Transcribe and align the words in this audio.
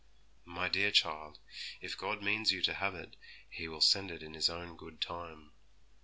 'My 0.45 0.67
dear 0.67 0.89
child, 0.89 1.37
if 1.79 1.95
God 1.95 2.23
means 2.23 2.51
you 2.51 2.63
to 2.63 2.73
have 2.73 2.95
it, 2.95 3.15
He 3.47 3.67
will 3.67 3.81
send 3.81 4.09
it 4.09 4.23
in 4.23 4.33
His 4.33 4.49
own 4.49 4.75
good 4.75 4.99
time. 4.99 5.51